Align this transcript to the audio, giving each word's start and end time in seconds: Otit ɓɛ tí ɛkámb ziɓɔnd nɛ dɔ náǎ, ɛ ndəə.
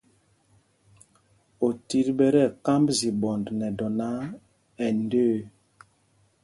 Otit 1.65 2.07
ɓɛ 2.17 2.25
tí 2.33 2.41
ɛkámb 2.49 2.85
ziɓɔnd 2.99 3.45
nɛ 3.59 3.67
dɔ 3.77 3.87
náǎ, 3.97 4.19
ɛ 4.83 4.87
ndəə. 5.03 5.35